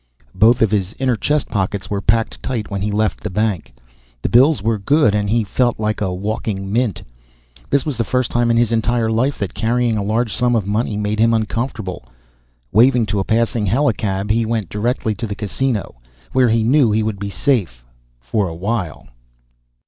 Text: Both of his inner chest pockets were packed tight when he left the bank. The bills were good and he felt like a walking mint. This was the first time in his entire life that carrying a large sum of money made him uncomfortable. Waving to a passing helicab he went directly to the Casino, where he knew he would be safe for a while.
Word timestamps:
Both 0.33 0.63
of 0.63 0.71
his 0.71 0.95
inner 0.97 1.15
chest 1.15 1.47
pockets 1.51 1.87
were 1.87 2.01
packed 2.01 2.41
tight 2.41 2.71
when 2.71 2.81
he 2.81 2.89
left 2.91 3.21
the 3.21 3.29
bank. 3.29 3.71
The 4.23 4.29
bills 4.29 4.59
were 4.59 4.79
good 4.79 5.13
and 5.13 5.29
he 5.29 5.43
felt 5.43 5.79
like 5.79 6.01
a 6.01 6.11
walking 6.11 6.73
mint. 6.73 7.03
This 7.69 7.85
was 7.85 7.97
the 7.97 8.03
first 8.03 8.31
time 8.31 8.49
in 8.49 8.57
his 8.57 8.71
entire 8.71 9.11
life 9.11 9.37
that 9.37 9.53
carrying 9.53 9.99
a 9.99 10.03
large 10.03 10.33
sum 10.35 10.55
of 10.55 10.65
money 10.65 10.97
made 10.97 11.19
him 11.19 11.35
uncomfortable. 11.35 12.03
Waving 12.71 13.05
to 13.05 13.19
a 13.19 13.23
passing 13.23 13.67
helicab 13.67 14.31
he 14.31 14.43
went 14.43 14.69
directly 14.69 15.13
to 15.13 15.27
the 15.27 15.35
Casino, 15.35 15.93
where 16.31 16.49
he 16.49 16.63
knew 16.63 16.91
he 16.91 17.03
would 17.03 17.19
be 17.19 17.29
safe 17.29 17.85
for 18.19 18.47
a 18.47 18.55
while. 18.55 19.07